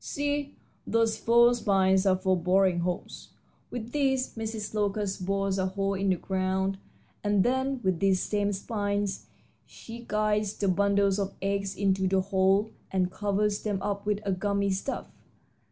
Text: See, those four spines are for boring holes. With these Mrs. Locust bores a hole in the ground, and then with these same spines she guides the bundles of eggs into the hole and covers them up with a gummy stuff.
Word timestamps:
See, 0.03 0.55
those 0.87 1.19
four 1.19 1.53
spines 1.53 2.07
are 2.07 2.15
for 2.17 2.35
boring 2.35 2.79
holes. 2.79 3.29
With 3.69 3.91
these 3.91 4.33
Mrs. 4.33 4.73
Locust 4.73 5.27
bores 5.27 5.59
a 5.59 5.67
hole 5.67 5.93
in 5.93 6.09
the 6.09 6.15
ground, 6.15 6.79
and 7.23 7.43
then 7.43 7.81
with 7.83 7.99
these 7.99 8.19
same 8.19 8.51
spines 8.51 9.27
she 9.63 9.99
guides 10.03 10.55
the 10.55 10.69
bundles 10.69 11.19
of 11.19 11.35
eggs 11.39 11.75
into 11.75 12.07
the 12.07 12.21
hole 12.21 12.71
and 12.89 13.11
covers 13.11 13.61
them 13.61 13.79
up 13.83 14.07
with 14.07 14.21
a 14.25 14.31
gummy 14.31 14.71
stuff. 14.71 15.05